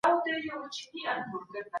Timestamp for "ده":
1.61-1.61